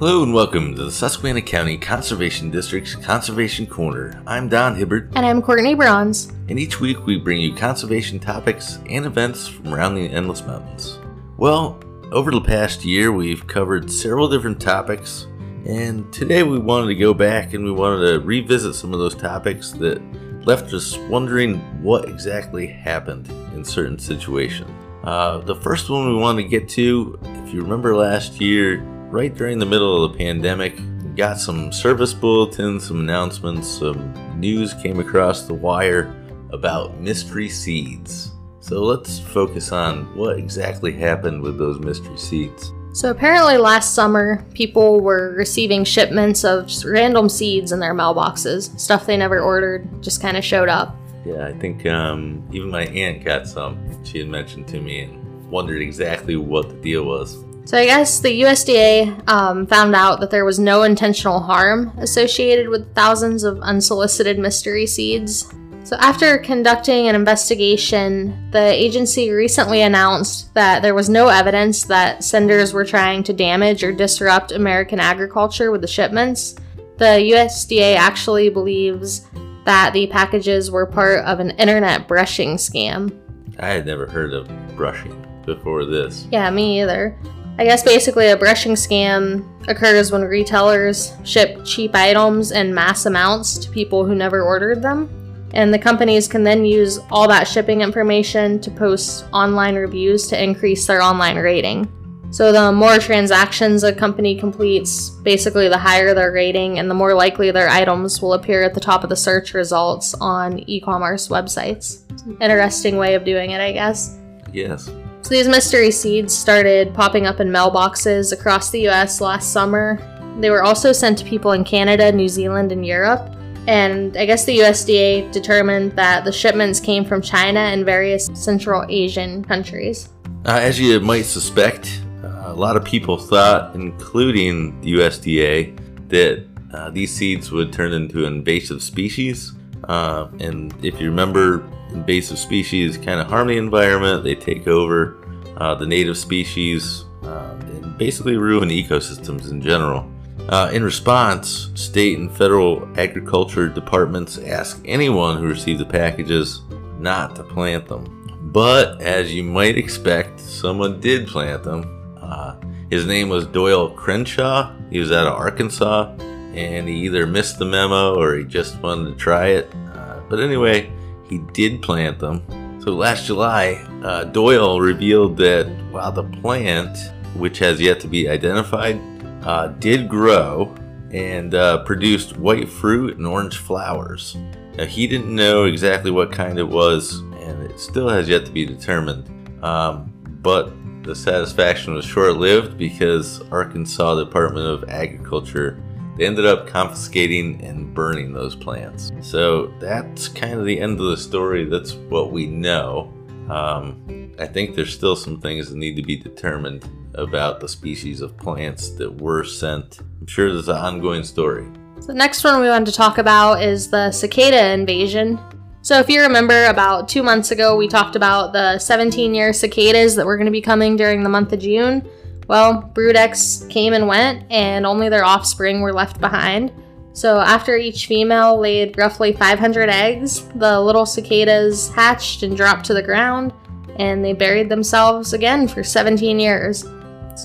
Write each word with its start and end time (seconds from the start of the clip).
Hello 0.00 0.22
and 0.22 0.32
welcome 0.32 0.74
to 0.74 0.84
the 0.84 0.90
Susquehanna 0.90 1.42
County 1.42 1.76
Conservation 1.76 2.50
District's 2.50 2.94
Conservation 2.94 3.66
Corner. 3.66 4.22
I'm 4.26 4.48
Don 4.48 4.74
Hibbert, 4.74 5.10
And 5.14 5.26
I'm 5.26 5.42
Courtney 5.42 5.74
Bronze. 5.74 6.32
and 6.48 6.58
each 6.58 6.80
week 6.80 7.04
we 7.04 7.18
bring 7.18 7.38
you 7.38 7.54
conservation 7.54 8.18
topics 8.18 8.78
and 8.88 9.04
events 9.04 9.46
from 9.46 9.74
around 9.74 9.96
the 9.96 10.08
Endless 10.08 10.40
Mountains. 10.40 10.98
Well, 11.36 11.84
over 12.12 12.30
the 12.30 12.40
past 12.40 12.82
year 12.82 13.12
we've 13.12 13.46
covered 13.46 13.90
several 13.90 14.26
different 14.26 14.58
topics, 14.58 15.26
and 15.66 16.10
today 16.14 16.44
we 16.44 16.58
wanted 16.58 16.86
to 16.86 16.94
go 16.94 17.12
back 17.12 17.52
and 17.52 17.62
we 17.62 17.70
wanted 17.70 18.10
to 18.10 18.20
revisit 18.20 18.74
some 18.76 18.94
of 18.94 19.00
those 19.00 19.14
topics 19.14 19.72
that 19.72 20.00
left 20.46 20.72
us 20.72 20.96
wondering 21.10 21.58
what 21.82 22.08
exactly 22.08 22.66
happened 22.66 23.28
in 23.54 23.62
certain 23.62 23.98
situations. 23.98 24.70
Uh, 25.04 25.38
the 25.38 25.56
first 25.56 25.90
one 25.90 26.08
we 26.08 26.18
want 26.18 26.38
to 26.38 26.44
get 26.44 26.70
to, 26.70 27.18
if 27.22 27.52
you 27.52 27.60
remember 27.60 27.94
last 27.94 28.40
year, 28.40 28.82
right 29.10 29.34
during 29.34 29.58
the 29.58 29.66
middle 29.66 30.04
of 30.04 30.12
the 30.12 30.18
pandemic, 30.18 30.76
we 31.04 31.10
got 31.16 31.38
some 31.38 31.72
service 31.72 32.14
bulletins, 32.14 32.86
some 32.86 33.00
announcements, 33.00 33.68
some 33.68 34.14
news 34.38 34.72
came 34.74 35.00
across 35.00 35.42
the 35.42 35.54
wire 35.54 36.14
about 36.50 36.98
mystery 37.00 37.48
seeds. 37.48 38.32
So 38.60 38.82
let's 38.82 39.18
focus 39.18 39.72
on 39.72 40.16
what 40.16 40.38
exactly 40.38 40.92
happened 40.92 41.42
with 41.42 41.58
those 41.58 41.80
mystery 41.80 42.16
seeds. 42.18 42.72
So 42.92 43.10
apparently 43.10 43.56
last 43.56 43.94
summer, 43.94 44.44
people 44.54 45.00
were 45.00 45.34
receiving 45.36 45.84
shipments 45.84 46.44
of 46.44 46.66
just 46.66 46.84
random 46.84 47.28
seeds 47.28 47.72
in 47.72 47.80
their 47.80 47.94
mailboxes. 47.94 48.78
Stuff 48.78 49.06
they 49.06 49.16
never 49.16 49.40
ordered 49.40 50.02
just 50.02 50.20
kind 50.20 50.36
of 50.36 50.44
showed 50.44 50.68
up. 50.68 50.96
Yeah, 51.24 51.46
I 51.46 51.52
think 51.52 51.86
um, 51.86 52.46
even 52.52 52.70
my 52.70 52.86
aunt 52.86 53.24
got 53.24 53.46
some. 53.46 54.04
She 54.04 54.18
had 54.18 54.28
mentioned 54.28 54.66
to 54.68 54.80
me 54.80 55.02
and 55.02 55.50
wondered 55.50 55.82
exactly 55.82 56.36
what 56.36 56.68
the 56.68 56.76
deal 56.76 57.04
was. 57.04 57.44
So 57.70 57.78
I 57.78 57.84
guess 57.84 58.18
the 58.18 58.40
USDA 58.40 59.28
um, 59.28 59.64
found 59.64 59.94
out 59.94 60.18
that 60.18 60.32
there 60.32 60.44
was 60.44 60.58
no 60.58 60.82
intentional 60.82 61.38
harm 61.38 61.96
associated 61.98 62.68
with 62.68 62.92
thousands 62.96 63.44
of 63.44 63.60
unsolicited 63.60 64.40
mystery 64.40 64.88
seeds. 64.88 65.54
So 65.84 65.94
after 66.00 66.38
conducting 66.38 67.06
an 67.06 67.14
investigation, 67.14 68.50
the 68.50 68.72
agency 68.72 69.30
recently 69.30 69.82
announced 69.82 70.52
that 70.54 70.82
there 70.82 70.96
was 70.96 71.08
no 71.08 71.28
evidence 71.28 71.84
that 71.84 72.24
senders 72.24 72.72
were 72.72 72.84
trying 72.84 73.22
to 73.22 73.32
damage 73.32 73.84
or 73.84 73.92
disrupt 73.92 74.50
American 74.50 74.98
agriculture 74.98 75.70
with 75.70 75.82
the 75.82 75.86
shipments. 75.86 76.56
The 76.98 77.30
USDA 77.34 77.94
actually 77.94 78.48
believes 78.48 79.28
that 79.64 79.92
the 79.92 80.08
packages 80.08 80.72
were 80.72 80.86
part 80.86 81.24
of 81.24 81.38
an 81.38 81.50
internet 81.50 82.08
brushing 82.08 82.56
scam. 82.56 83.16
I 83.60 83.68
had 83.68 83.86
never 83.86 84.08
heard 84.08 84.34
of 84.34 84.48
brushing 84.74 85.24
before 85.46 85.84
this. 85.84 86.26
Yeah, 86.32 86.50
me 86.50 86.80
either. 86.82 87.16
I 87.58 87.64
guess 87.64 87.82
basically 87.82 88.28
a 88.28 88.36
brushing 88.36 88.72
scam 88.72 89.46
occurs 89.68 90.10
when 90.10 90.22
retailers 90.22 91.12
ship 91.24 91.64
cheap 91.64 91.94
items 91.94 92.52
in 92.52 92.74
mass 92.74 93.06
amounts 93.06 93.58
to 93.58 93.70
people 93.70 94.04
who 94.04 94.14
never 94.14 94.42
ordered 94.42 94.82
them. 94.82 95.08
And 95.52 95.74
the 95.74 95.78
companies 95.78 96.28
can 96.28 96.44
then 96.44 96.64
use 96.64 96.98
all 97.10 97.26
that 97.28 97.46
shipping 97.46 97.80
information 97.80 98.60
to 98.60 98.70
post 98.70 99.26
online 99.32 99.74
reviews 99.74 100.26
to 100.28 100.42
increase 100.42 100.86
their 100.86 101.02
online 101.02 101.36
rating. 101.36 101.92
So, 102.32 102.52
the 102.52 102.70
more 102.70 102.98
transactions 102.98 103.82
a 103.82 103.92
company 103.92 104.38
completes, 104.38 105.10
basically 105.10 105.68
the 105.68 105.76
higher 105.76 106.14
their 106.14 106.30
rating, 106.30 106.78
and 106.78 106.88
the 106.88 106.94
more 106.94 107.12
likely 107.12 107.50
their 107.50 107.68
items 107.68 108.22
will 108.22 108.34
appear 108.34 108.62
at 108.62 108.72
the 108.72 108.78
top 108.78 109.02
of 109.02 109.10
the 109.10 109.16
search 109.16 109.52
results 109.52 110.14
on 110.14 110.60
e 110.70 110.80
commerce 110.80 111.26
websites. 111.26 112.04
Interesting 112.40 112.98
way 112.98 113.14
of 113.14 113.24
doing 113.24 113.50
it, 113.50 113.60
I 113.60 113.72
guess. 113.72 114.16
Yes. 114.52 114.88
So 115.30 115.36
these 115.36 115.46
mystery 115.46 115.92
seeds 115.92 116.36
started 116.36 116.92
popping 116.92 117.24
up 117.24 117.38
in 117.38 117.50
mailboxes 117.50 118.32
across 118.32 118.70
the 118.70 118.88
US 118.88 119.20
last 119.20 119.52
summer. 119.52 119.96
They 120.40 120.50
were 120.50 120.64
also 120.64 120.90
sent 120.90 121.18
to 121.18 121.24
people 121.24 121.52
in 121.52 121.62
Canada, 121.62 122.10
New 122.10 122.28
Zealand, 122.28 122.72
and 122.72 122.84
Europe. 122.84 123.32
And 123.68 124.16
I 124.16 124.26
guess 124.26 124.44
the 124.44 124.58
USDA 124.58 125.30
determined 125.30 125.92
that 125.92 126.24
the 126.24 126.32
shipments 126.32 126.80
came 126.80 127.04
from 127.04 127.22
China 127.22 127.60
and 127.60 127.84
various 127.84 128.28
Central 128.34 128.84
Asian 128.88 129.44
countries. 129.44 130.08
Uh, 130.46 130.58
as 130.60 130.80
you 130.80 130.98
might 130.98 131.26
suspect, 131.26 132.02
uh, 132.24 132.46
a 132.46 132.52
lot 132.52 132.76
of 132.76 132.84
people 132.84 133.16
thought, 133.16 133.72
including 133.76 134.80
the 134.80 134.94
USDA, 134.94 136.08
that 136.08 136.44
uh, 136.74 136.90
these 136.90 137.14
seeds 137.14 137.52
would 137.52 137.72
turn 137.72 137.92
into 137.92 138.24
invasive 138.24 138.82
species. 138.82 139.52
Uh, 139.84 140.26
and 140.40 140.74
if 140.84 141.00
you 141.00 141.08
remember, 141.08 141.64
invasive 141.92 142.38
species 142.38 142.96
kind 142.96 143.20
of 143.20 143.28
harm 143.28 143.46
the 143.46 143.56
environment, 143.56 144.24
they 144.24 144.34
take 144.34 144.66
over 144.66 145.19
uh, 145.60 145.74
the 145.74 145.86
native 145.86 146.16
species 146.16 147.04
uh, 147.22 147.56
and 147.60 147.96
basically 147.98 148.36
ruin 148.36 148.70
ecosystems 148.70 149.50
in 149.50 149.60
general. 149.60 150.10
Uh, 150.48 150.70
in 150.72 150.82
response, 150.82 151.70
state 151.74 152.18
and 152.18 152.34
federal 152.36 152.88
agriculture 152.98 153.68
departments 153.68 154.38
ask 154.38 154.82
anyone 154.84 155.36
who 155.36 155.46
receives 155.46 155.78
the 155.78 155.84
packages 155.84 156.62
not 156.98 157.36
to 157.36 157.44
plant 157.44 157.86
them. 157.86 158.16
But 158.52 159.00
as 159.00 159.32
you 159.32 159.44
might 159.44 159.78
expect, 159.78 160.40
someone 160.40 160.98
did 160.98 161.28
plant 161.28 161.62
them. 161.62 162.16
Uh, 162.20 162.56
his 162.90 163.06
name 163.06 163.28
was 163.28 163.46
Doyle 163.46 163.90
Crenshaw. 163.90 164.74
He 164.90 164.98
was 164.98 165.12
out 165.12 165.28
of 165.28 165.34
Arkansas, 165.34 166.12
and 166.18 166.88
he 166.88 166.96
either 167.04 167.26
missed 167.26 167.58
the 167.60 167.64
memo 167.64 168.16
or 168.16 168.36
he 168.36 168.44
just 168.44 168.80
wanted 168.80 169.10
to 169.10 169.16
try 169.16 169.48
it. 169.48 169.72
Uh, 169.94 170.20
but 170.28 170.40
anyway, 170.40 170.90
he 171.28 171.38
did 171.52 171.80
plant 171.80 172.18
them. 172.18 172.42
So 172.80 172.92
last 172.92 173.26
July, 173.26 173.74
uh, 174.02 174.24
Doyle 174.24 174.80
revealed 174.80 175.36
that 175.36 175.66
while 175.90 176.12
the 176.12 176.24
plant, 176.24 176.96
which 177.34 177.58
has 177.58 177.78
yet 177.78 178.00
to 178.00 178.08
be 178.08 178.26
identified, 178.26 178.98
uh, 179.44 179.68
did 179.78 180.08
grow 180.08 180.74
and 181.10 181.54
uh, 181.54 181.84
produced 181.84 182.38
white 182.38 182.70
fruit 182.70 183.18
and 183.18 183.26
orange 183.26 183.58
flowers. 183.58 184.34
Now, 184.76 184.86
he 184.86 185.06
didn't 185.06 185.34
know 185.34 185.64
exactly 185.64 186.10
what 186.10 186.32
kind 186.32 186.58
it 186.58 186.66
was, 186.68 187.18
and 187.18 187.62
it 187.70 187.78
still 187.78 188.08
has 188.08 188.30
yet 188.30 188.46
to 188.46 188.50
be 188.50 188.64
determined. 188.64 189.28
Um, 189.62 190.10
but 190.40 190.72
the 191.02 191.14
satisfaction 191.14 191.92
was 191.92 192.06
short 192.06 192.36
lived 192.38 192.78
because 192.78 193.42
Arkansas 193.50 194.14
Department 194.24 194.66
of 194.66 194.88
Agriculture 194.88 195.78
they 196.20 196.26
ended 196.26 196.44
up 196.44 196.66
confiscating 196.66 197.64
and 197.64 197.94
burning 197.94 198.34
those 198.34 198.54
plants. 198.54 199.10
So 199.22 199.68
that's 199.80 200.28
kind 200.28 200.60
of 200.60 200.66
the 200.66 200.78
end 200.78 201.00
of 201.00 201.06
the 201.06 201.16
story. 201.16 201.64
That's 201.64 201.94
what 201.94 202.30
we 202.30 202.44
know. 202.44 203.10
Um, 203.48 204.34
I 204.38 204.46
think 204.46 204.76
there's 204.76 204.92
still 204.92 205.16
some 205.16 205.40
things 205.40 205.70
that 205.70 205.78
need 205.78 205.96
to 205.96 206.02
be 206.02 206.16
determined 206.16 206.86
about 207.14 207.58
the 207.58 207.68
species 207.70 208.20
of 208.20 208.36
plants 208.36 208.90
that 208.90 209.10
were 209.10 209.44
sent. 209.44 210.00
I'm 210.20 210.26
sure 210.26 210.52
there's 210.52 210.68
an 210.68 210.76
ongoing 210.76 211.24
story. 211.24 211.66
The 212.06 212.12
next 212.12 212.44
one 212.44 212.60
we 212.60 212.68
want 212.68 212.84
to 212.84 212.92
talk 212.92 213.16
about 213.16 213.62
is 213.62 213.88
the 213.88 214.12
cicada 214.12 214.72
invasion. 214.72 215.40
So, 215.80 215.98
if 216.00 216.10
you 216.10 216.20
remember, 216.20 216.66
about 216.66 217.08
two 217.08 217.22
months 217.22 217.50
ago, 217.50 217.76
we 217.76 217.88
talked 217.88 218.14
about 218.14 218.52
the 218.52 218.78
17 218.78 219.34
year 219.34 219.54
cicadas 219.54 220.16
that 220.16 220.26
were 220.26 220.36
going 220.36 220.44
to 220.44 220.52
be 220.52 220.60
coming 220.60 220.96
during 220.96 221.22
the 221.22 221.30
month 221.30 221.54
of 221.54 221.60
June. 221.60 222.06
Well, 222.50 222.82
brood 222.82 223.14
Broodex 223.14 223.64
came 223.68 223.92
and 223.92 224.08
went, 224.08 224.42
and 224.50 224.84
only 224.84 225.08
their 225.08 225.24
offspring 225.24 225.82
were 225.82 225.92
left 225.92 226.20
behind. 226.20 226.72
So, 227.12 227.38
after 227.38 227.76
each 227.76 228.08
female 228.08 228.58
laid 228.58 228.98
roughly 228.98 229.32
500 229.32 229.88
eggs, 229.88 230.48
the 230.56 230.80
little 230.80 231.06
cicadas 231.06 231.90
hatched 231.90 232.42
and 232.42 232.56
dropped 232.56 232.86
to 232.86 232.94
the 232.94 233.04
ground, 233.04 233.52
and 234.00 234.24
they 234.24 234.32
buried 234.32 234.68
themselves 234.68 235.32
again 235.32 235.68
for 235.68 235.84
17 235.84 236.40
years. 236.40 236.84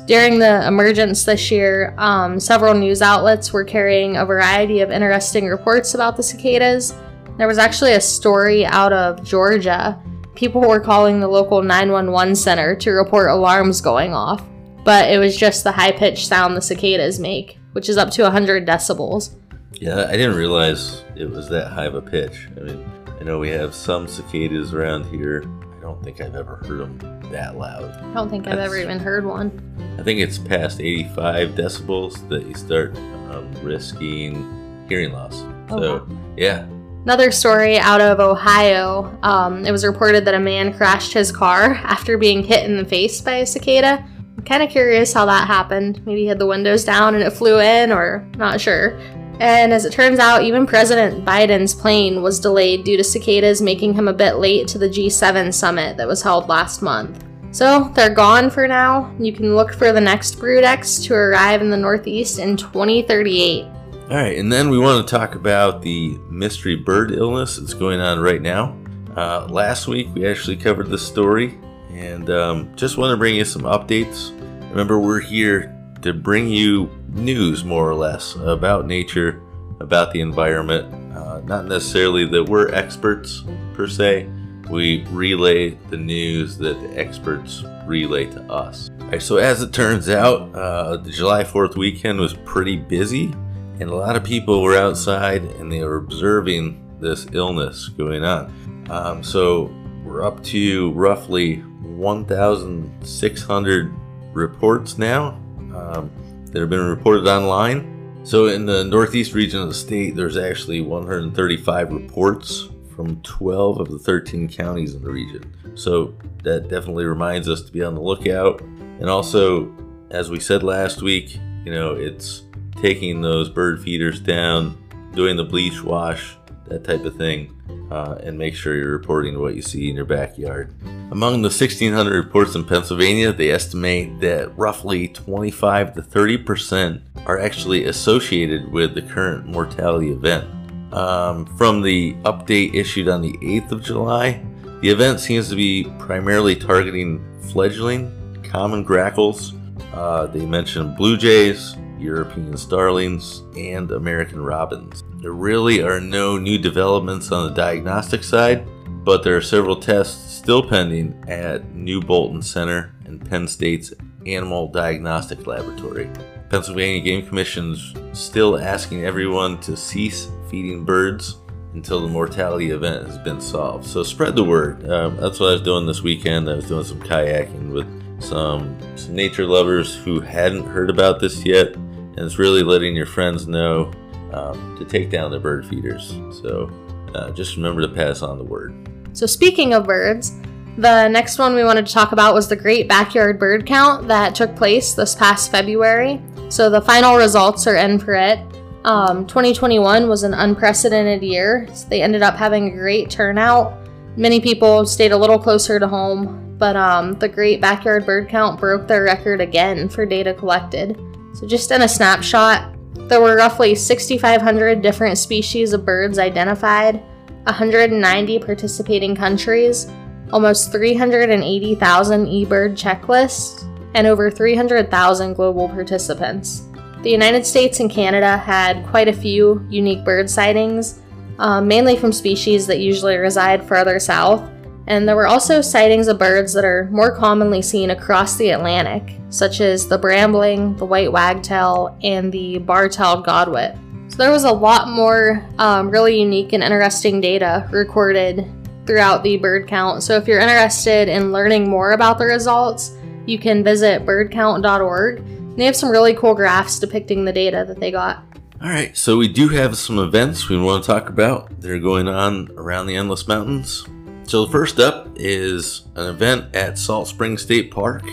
During 0.07 0.39
the 0.39 0.65
emergence 0.65 1.23
this 1.23 1.51
year, 1.51 1.93
um, 1.99 2.39
several 2.39 2.73
news 2.73 3.03
outlets 3.03 3.53
were 3.53 3.63
carrying 3.63 4.17
a 4.17 4.25
variety 4.25 4.79
of 4.79 4.89
interesting 4.89 5.45
reports 5.45 5.93
about 5.93 6.17
the 6.17 6.23
cicadas. 6.23 6.95
There 7.37 7.47
was 7.47 7.59
actually 7.59 7.93
a 7.93 8.01
story 8.01 8.65
out 8.65 8.91
of 8.91 9.23
Georgia. 9.23 10.01
People 10.33 10.61
were 10.61 10.79
calling 10.79 11.19
the 11.19 11.27
local 11.27 11.61
911 11.61 12.35
center 12.35 12.75
to 12.77 12.89
report 12.89 13.29
alarms 13.29 13.81
going 13.81 14.11
off, 14.11 14.43
but 14.85 15.09
it 15.09 15.17
was 15.17 15.35
just 15.35 15.63
the 15.63 15.73
high 15.73 15.91
pitched 15.91 16.27
sound 16.27 16.55
the 16.55 16.61
cicadas 16.61 17.19
make, 17.19 17.57
which 17.73 17.89
is 17.89 17.97
up 17.97 18.11
to 18.11 18.21
100 18.23 18.65
decibels. 18.65 19.31
Yeah, 19.73 20.05
I 20.07 20.11
didn't 20.11 20.37
realize 20.37 21.03
it 21.17 21.29
was 21.29 21.49
that 21.49 21.71
high 21.71 21.85
of 21.85 21.95
a 21.95 22.01
pitch. 22.01 22.47
I 22.55 22.61
mean, 22.61 22.89
I 23.19 23.23
know 23.23 23.39
we 23.39 23.49
have 23.49 23.75
some 23.75 24.07
cicadas 24.07 24.73
around 24.73 25.05
here. 25.05 25.43
I 25.77 25.81
don't 25.81 26.01
think 26.03 26.21
I've 26.21 26.35
ever 26.35 26.57
heard 26.57 26.79
them 26.79 27.31
that 27.31 27.57
loud. 27.57 27.83
I 27.83 28.13
don't 28.13 28.29
think 28.29 28.47
I've 28.47 28.59
ever 28.59 28.77
even 28.77 28.99
heard 28.99 29.25
one. 29.25 29.97
I 29.99 30.03
think 30.03 30.19
it's 30.19 30.37
past 30.37 30.79
85 30.79 31.49
decibels 31.49 32.29
that 32.29 32.45
you 32.45 32.53
start 32.53 32.95
um, 32.95 33.51
risking 33.63 34.85
hearing 34.87 35.11
loss. 35.11 35.43
Oh, 35.69 35.79
so, 35.79 35.97
wow. 35.97 36.17
yeah, 36.37 36.67
Another 37.05 37.29
story 37.29 37.77
out 37.77 38.01
of 38.01 38.19
Ohio. 38.19 39.15
Um, 39.21 39.63
it 39.63 39.71
was 39.71 39.85
reported 39.85 40.25
that 40.25 40.33
a 40.33 40.39
man 40.39 40.73
crashed 40.73 41.13
his 41.13 41.31
car 41.31 41.73
after 41.83 42.17
being 42.17 42.43
hit 42.43 42.65
in 42.65 42.77
the 42.77 42.85
face 42.85 43.21
by 43.21 43.35
a 43.35 43.45
cicada. 43.45 44.03
Kind 44.45 44.63
of 44.63 44.69
curious 44.69 45.13
how 45.13 45.25
that 45.25 45.47
happened. 45.47 46.05
Maybe 46.05 46.21
he 46.21 46.27
had 46.27 46.39
the 46.39 46.45
windows 46.45 46.83
down 46.83 47.15
and 47.15 47.23
it 47.23 47.31
flew 47.31 47.59
in, 47.59 47.91
or 47.91 48.27
not 48.37 48.59
sure. 48.59 48.99
And 49.39 49.73
as 49.73 49.85
it 49.85 49.91
turns 49.91 50.19
out, 50.19 50.43
even 50.43 50.65
President 50.65 51.25
Biden's 51.25 51.73
plane 51.73 52.21
was 52.21 52.39
delayed 52.39 52.85
due 52.85 52.95
to 52.95 53.03
cicadas 53.03 53.61
making 53.61 53.93
him 53.93 54.07
a 54.07 54.13
bit 54.13 54.35
late 54.35 54.67
to 54.69 54.77
the 54.77 54.87
G7 54.87 55.53
summit 55.53 55.97
that 55.97 56.07
was 56.07 56.21
held 56.21 56.47
last 56.47 56.81
month. 56.81 57.23
So 57.51 57.89
they're 57.95 58.13
gone 58.13 58.49
for 58.49 58.67
now. 58.67 59.13
You 59.19 59.33
can 59.33 59.55
look 59.55 59.73
for 59.73 59.91
the 59.91 60.01
next 60.01 60.35
brood 60.35 60.63
X 60.63 60.99
to 61.05 61.13
arrive 61.13 61.61
in 61.61 61.69
the 61.69 61.77
Northeast 61.77 62.39
in 62.39 62.57
2038. 62.57 63.63
All 63.63 64.09
right, 64.09 64.37
and 64.37 64.51
then 64.51 64.69
we 64.69 64.77
want 64.77 65.05
to 65.05 65.11
talk 65.11 65.35
about 65.35 65.81
the 65.81 66.17
mystery 66.29 66.75
bird 66.75 67.11
illness 67.11 67.57
that's 67.57 67.73
going 67.73 67.99
on 67.99 68.19
right 68.19 68.41
now. 68.41 68.77
Uh, 69.15 69.47
last 69.49 69.87
week 69.87 70.09
we 70.13 70.27
actually 70.27 70.57
covered 70.57 70.89
this 70.89 71.05
story, 71.05 71.57
and 71.95 72.29
um, 72.29 72.75
just 72.75 72.97
want 72.97 73.11
to 73.11 73.17
bring 73.17 73.35
you 73.35 73.45
some 73.45 73.63
updates. 73.63 74.31
Remember, 74.69 74.99
we're 74.99 75.21
here 75.21 75.73
to 76.01 76.13
bring 76.13 76.47
you 76.47 76.89
news 77.09 77.63
more 77.63 77.89
or 77.89 77.95
less 77.95 78.35
about 78.35 78.85
nature, 78.85 79.41
about 79.79 80.11
the 80.11 80.21
environment. 80.21 80.93
Uh, 81.15 81.39
not 81.41 81.65
necessarily 81.65 82.25
that 82.25 82.43
we're 82.43 82.73
experts 82.73 83.43
per 83.73 83.87
se. 83.87 84.29
We 84.69 85.05
relay 85.05 85.71
the 85.89 85.97
news 85.97 86.57
that 86.57 86.79
the 86.81 86.99
experts 86.99 87.63
relay 87.85 88.25
to 88.25 88.41
us. 88.51 88.89
Right, 88.99 89.21
so 89.21 89.37
as 89.37 89.61
it 89.61 89.71
turns 89.71 90.09
out, 90.09 90.53
uh, 90.55 90.97
the 90.97 91.11
July 91.11 91.43
4th 91.43 91.77
weekend 91.77 92.19
was 92.19 92.33
pretty 92.45 92.75
busy 92.75 93.33
and 93.79 93.89
a 93.89 93.95
lot 93.95 94.15
of 94.15 94.23
people 94.23 94.61
were 94.61 94.77
outside 94.77 95.43
and 95.43 95.71
they 95.71 95.83
were 95.83 95.97
observing 95.97 96.81
this 96.99 97.27
illness 97.33 97.89
going 97.89 98.23
on. 98.23 98.85
Um, 98.89 99.23
so 99.23 99.73
we're 100.03 100.23
up 100.23 100.43
to 100.45 100.91
roughly 100.93 101.63
1,600 101.97 103.93
reports 104.33 104.97
now 104.97 105.27
um, 105.73 106.11
that 106.51 106.59
have 106.59 106.69
been 106.69 106.85
reported 106.85 107.27
online. 107.27 108.21
So 108.23 108.47
in 108.47 108.65
the 108.65 108.83
northeast 108.83 109.33
region 109.33 109.61
of 109.61 109.67
the 109.67 109.73
state, 109.73 110.15
there's 110.15 110.37
actually 110.37 110.81
135 110.81 111.91
reports 111.91 112.69
from 112.95 113.21
12 113.21 113.79
of 113.79 113.91
the 113.91 113.99
13 113.99 114.47
counties 114.49 114.95
in 114.95 115.03
the 115.03 115.11
region. 115.11 115.53
So 115.75 116.15
that 116.43 116.69
definitely 116.69 117.05
reminds 117.05 117.49
us 117.49 117.61
to 117.63 117.71
be 117.71 117.83
on 117.83 117.93
the 117.93 118.01
lookout. 118.01 118.61
And 118.61 119.09
also, 119.09 119.71
as 120.11 120.29
we 120.29 120.39
said 120.39 120.63
last 120.63 121.01
week, 121.01 121.37
you 121.65 121.71
know, 121.73 121.93
it's 121.93 122.43
taking 122.77 123.21
those 123.21 123.49
bird 123.49 123.81
feeders 123.81 124.19
down, 124.19 124.77
doing 125.13 125.35
the 125.35 125.43
bleach 125.43 125.83
wash, 125.83 126.37
that 126.67 126.83
type 126.83 127.05
of 127.05 127.15
thing, 127.15 127.53
uh, 127.91 128.17
and 128.23 128.37
make 128.37 128.55
sure 128.55 128.75
you're 128.75 128.91
reporting 128.91 129.39
what 129.39 129.55
you 129.55 129.61
see 129.61 129.89
in 129.89 129.95
your 129.95 130.05
backyard. 130.05 130.73
Among 131.11 131.41
the 131.41 131.49
1,600 131.49 132.13
reports 132.13 132.55
in 132.55 132.65
Pennsylvania, 132.65 133.31
they 133.31 133.51
estimate 133.51 134.19
that 134.21 134.57
roughly 134.57 135.07
25 135.07 135.95
to 135.95 136.01
30 136.01 136.37
percent 136.39 137.01
are 137.25 137.39
actually 137.39 137.85
associated 137.85 138.71
with 138.71 138.95
the 138.95 139.01
current 139.01 139.45
mortality 139.47 140.11
event. 140.11 140.47
Um, 140.93 141.45
from 141.57 141.81
the 141.81 142.13
update 142.23 142.73
issued 142.73 143.07
on 143.07 143.21
the 143.21 143.33
8th 143.37 143.71
of 143.71 143.83
July, 143.83 144.43
the 144.81 144.89
event 144.89 145.19
seems 145.19 145.49
to 145.49 145.55
be 145.55 145.85
primarily 145.99 146.55
targeting 146.55 147.23
fledgling 147.41 148.11
common 148.43 148.83
grackles. 148.83 149.53
Uh, 149.93 150.27
they 150.27 150.45
mention 150.45 150.95
blue 150.95 151.17
jays, 151.17 151.75
European 151.99 152.55
starlings, 152.57 153.41
and 153.57 153.91
American 153.91 154.41
robins. 154.41 155.03
There 155.25 155.33
really 155.33 155.81
are 155.81 155.99
no 155.99 156.37
new 156.37 156.59
developments 156.59 157.31
on 157.31 157.47
the 157.47 157.55
diagnostic 157.55 158.23
side, 158.23 158.63
but 159.03 159.23
there 159.23 159.35
are 159.35 159.41
several 159.41 159.75
tests 159.75 160.31
still 160.31 160.61
pending 160.61 161.19
at 161.27 161.73
New 161.73 161.99
Bolton 161.99 162.43
Center 162.43 162.93
and 163.05 163.27
Penn 163.27 163.47
State's 163.47 163.91
Animal 164.27 164.67
Diagnostic 164.67 165.47
Laboratory. 165.47 166.11
Pennsylvania 166.51 167.01
Game 167.01 167.25
Commission's 167.25 167.95
still 168.13 168.59
asking 168.59 169.03
everyone 169.03 169.59
to 169.61 169.75
cease 169.75 170.29
feeding 170.51 170.85
birds 170.85 171.37
until 171.73 172.01
the 172.01 172.07
mortality 172.07 172.69
event 172.69 173.07
has 173.07 173.17
been 173.17 173.41
solved. 173.41 173.87
So 173.87 174.03
spread 174.03 174.35
the 174.35 174.43
word. 174.43 174.87
Um, 174.87 175.17
that's 175.17 175.39
what 175.39 175.49
I 175.49 175.53
was 175.53 175.63
doing 175.63 175.87
this 175.87 176.03
weekend. 176.03 176.47
I 176.47 176.53
was 176.53 176.67
doing 176.67 176.83
some 176.83 177.01
kayaking 177.01 177.71
with 177.71 178.21
some, 178.21 178.77
some 178.95 179.15
nature 179.15 179.47
lovers 179.47 179.95
who 179.95 180.19
hadn't 180.19 180.67
heard 180.67 180.91
about 180.91 181.19
this 181.19 181.43
yet 181.43 181.75
and 182.17 182.25
it's 182.25 182.39
really 182.39 182.63
letting 182.63 182.95
your 182.95 183.05
friends 183.05 183.47
know 183.47 183.91
um, 184.33 184.75
to 184.77 184.85
take 184.85 185.09
down 185.09 185.31
the 185.31 185.39
bird 185.39 185.65
feeders. 185.65 186.17
So 186.41 186.69
uh, 187.15 187.31
just 187.31 187.55
remember 187.55 187.81
to 187.81 187.87
pass 187.87 188.21
on 188.21 188.37
the 188.37 188.43
word. 188.43 188.73
So, 189.13 189.25
speaking 189.25 189.73
of 189.73 189.85
birds, 189.85 190.35
the 190.77 191.07
next 191.07 191.39
one 191.39 191.55
we 191.55 191.63
wanted 191.63 191.85
to 191.87 191.93
talk 191.93 192.11
about 192.11 192.33
was 192.33 192.49
the 192.49 192.55
Great 192.55 192.89
Backyard 192.89 193.39
Bird 193.39 193.65
Count 193.65 194.09
that 194.09 194.35
took 194.35 194.53
place 194.57 194.93
this 194.93 195.15
past 195.15 195.49
February. 195.49 196.21
So, 196.49 196.69
the 196.69 196.81
final 196.81 197.15
results 197.15 197.65
are 197.67 197.77
in 197.77 197.97
for 197.97 198.13
it. 198.13 198.39
Um, 198.83 199.25
2021 199.25 200.09
was 200.09 200.23
an 200.23 200.33
unprecedented 200.33 201.23
year. 201.23 201.67
So 201.73 201.87
They 201.87 202.01
ended 202.01 202.21
up 202.21 202.35
having 202.35 202.67
a 202.67 202.71
great 202.71 203.09
turnout. 203.09 203.73
Many 204.17 204.41
people 204.41 204.85
stayed 204.85 205.13
a 205.13 205.17
little 205.17 205.39
closer 205.39 205.79
to 205.79 205.87
home, 205.87 206.55
but 206.57 206.75
um, 206.75 207.13
the 207.13 207.29
Great 207.29 207.61
Backyard 207.61 208.05
Bird 208.05 208.27
Count 208.27 208.59
broke 208.59 208.87
their 208.87 209.03
record 209.03 209.39
again 209.39 209.87
for 209.87 210.05
data 210.05 210.33
collected. 210.33 210.99
So, 211.33 211.47
just 211.47 211.71
in 211.71 211.83
a 211.83 211.87
snapshot, 211.87 212.74
there 213.07 213.21
were 213.21 213.35
roughly 213.35 213.75
6,500 213.75 214.81
different 214.81 215.17
species 215.17 215.73
of 215.73 215.85
birds 215.85 216.17
identified, 216.17 217.01
190 217.43 218.39
participating 218.39 219.15
countries, 219.15 219.87
almost 220.33 220.71
380,000 220.71 222.25
eBird 222.25 222.71
checklists, 222.73 223.63
and 223.93 224.07
over 224.07 224.31
300,000 224.31 225.33
global 225.33 225.69
participants. 225.69 226.63
The 227.03 227.11
United 227.11 227.45
States 227.45 227.79
and 227.79 227.91
Canada 227.91 228.37
had 228.37 228.85
quite 228.87 229.07
a 229.07 229.13
few 229.13 229.63
unique 229.69 230.03
bird 230.03 230.27
sightings, 230.27 231.01
um, 231.37 231.67
mainly 231.67 231.95
from 231.95 232.11
species 232.11 232.65
that 232.65 232.79
usually 232.79 233.17
reside 233.17 233.63
farther 233.63 233.99
south, 233.99 234.41
and 234.87 235.07
there 235.07 235.15
were 235.15 235.27
also 235.27 235.61
sightings 235.61 236.07
of 236.07 236.19
birds 236.19 236.53
that 236.53 236.65
are 236.65 236.87
more 236.91 237.15
commonly 237.15 237.61
seen 237.61 237.89
across 237.89 238.35
the 238.35 238.49
Atlantic, 238.49 239.19
such 239.29 239.61
as 239.61 239.87
the 239.87 239.97
brambling, 239.97 240.77
the 240.77 240.85
white 240.85 241.11
wagtail, 241.11 241.97
and 242.03 242.31
the 242.31 242.59
bar-tailed 242.59 243.25
godwit. 243.25 243.79
So 244.11 244.17
there 244.17 244.31
was 244.31 244.43
a 244.43 244.51
lot 244.51 244.87
more 244.87 245.43
um, 245.57 245.89
really 245.89 246.19
unique 246.19 246.53
and 246.53 246.63
interesting 246.63 247.19
data 247.19 247.67
recorded 247.71 248.45
throughout 248.85 249.23
the 249.23 249.37
bird 249.37 249.67
count. 249.67 250.03
So 250.03 250.15
if 250.17 250.27
you're 250.27 250.39
interested 250.39 251.07
in 251.07 251.31
learning 251.31 251.67
more 251.67 251.93
about 251.93 252.19
the 252.19 252.25
results, 252.25 252.95
you 253.25 253.39
can 253.39 253.63
visit 253.63 254.05
birdcount.org. 254.05 255.57
They 255.57 255.65
have 255.65 255.75
some 255.75 255.89
really 255.89 256.13
cool 256.13 256.35
graphs 256.35 256.79
depicting 256.79 257.25
the 257.25 257.33
data 257.33 257.65
that 257.67 257.79
they 257.79 257.91
got. 257.91 258.23
All 258.61 258.69
right, 258.69 258.95
so 258.95 259.17
we 259.17 259.27
do 259.27 259.49
have 259.49 259.77
some 259.77 259.99
events 259.99 260.49
we 260.49 260.57
want 260.57 260.83
to 260.83 260.87
talk 260.87 261.09
about. 261.09 261.61
that 261.61 261.71
are 261.71 261.79
going 261.79 262.07
on 262.07 262.49
around 262.55 262.87
the 262.87 262.95
Endless 262.95 263.27
Mountains. 263.27 263.85
So 264.27 264.47
first 264.47 264.79
up 264.79 265.09
is 265.15 265.83
an 265.93 266.07
event 266.07 266.55
at 266.55 266.79
Salt 266.79 267.07
Spring 267.07 267.37
State 267.37 267.69
Park, 267.69 268.03